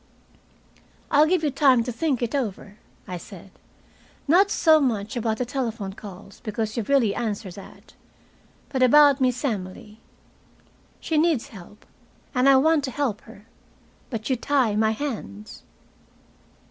"I'll 1.11 1.27
give 1.27 1.43
you 1.43 1.51
time 1.51 1.83
to 1.83 1.91
think 1.91 2.23
it 2.23 2.33
over," 2.33 2.79
I 3.07 3.17
said. 3.19 3.51
"Not 4.27 4.49
so 4.49 4.79
much 4.79 5.15
about 5.15 5.37
the 5.37 5.45
telephone 5.45 5.93
calls, 5.93 6.39
because 6.39 6.75
you've 6.75 6.89
really 6.89 7.13
answered 7.13 7.53
that. 7.53 7.93
But 8.69 8.81
about 8.81 9.21
Miss 9.21 9.45
Emily. 9.45 9.99
She 10.99 11.19
needs 11.19 11.49
help, 11.49 11.85
and 12.33 12.49
I 12.49 12.55
want 12.55 12.83
to 12.85 12.89
help 12.91 13.21
her. 13.29 13.45
But 14.09 14.27
you 14.27 14.35
tie 14.35 14.75
my 14.75 14.89
hands." 14.89 15.61